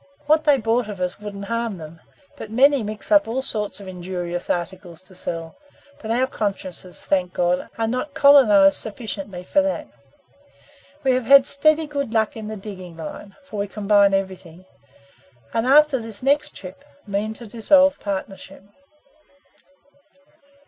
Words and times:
What 0.25 0.45
they 0.45 0.57
bought 0.57 0.89
of 0.89 0.99
us 0.99 1.19
wouldn't 1.19 1.45
harm 1.45 1.77
them, 1.77 1.99
but 2.35 2.49
many 2.49 2.81
mix 2.81 3.11
up 3.11 3.27
all 3.27 3.43
sorts 3.43 3.79
of 3.79 3.87
injurious 3.87 4.49
articles 4.49 5.03
to 5.03 5.13
sell; 5.13 5.55
but 5.99 6.09
our 6.09 6.25
consciences, 6.25 7.05
thank 7.05 7.33
God! 7.35 7.69
are 7.77 7.85
not 7.87 8.15
colonised 8.15 8.77
sufficiently 8.77 9.43
for 9.43 9.61
that. 9.61 9.85
We 11.03 11.11
have 11.11 11.25
had 11.25 11.45
steady 11.45 11.85
good 11.85 12.13
luck 12.15 12.35
in 12.35 12.47
the 12.47 12.57
digging 12.57 12.97
line 12.97 13.35
(for 13.43 13.57
we 13.59 13.67
combine 13.67 14.15
everything), 14.15 14.65
and 15.53 15.67
after 15.67 15.99
this 15.99 16.23
next 16.23 16.55
trip, 16.55 16.83
mean 17.05 17.35
to 17.35 17.45
dissolve 17.45 17.99
partnership. 17.99 18.63